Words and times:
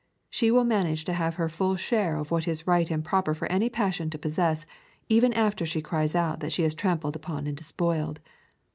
She 0.31 0.49
will 0.49 0.63
manage 0.63 1.05
to 1.05 1.13
have 1.13 1.35
her 1.35 1.47
full 1.47 1.75
share 1.75 2.15
of 2.15 2.31
what 2.31 2.47
is 2.47 2.65
right 2.65 2.89
and 2.89 3.05
proper 3.05 3.35
for 3.35 3.45
any 3.51 3.69
passion 3.69 4.09
to 4.09 4.17
possess 4.17 4.65
even 5.09 5.31
after 5.33 5.63
she 5.63 5.79
cries 5.79 6.15
out 6.15 6.39
that 6.39 6.53
she 6.53 6.63
is 6.63 6.73
trampled 6.73 7.15
upon 7.15 7.45
and 7.45 7.55
despoiled. 7.55 8.19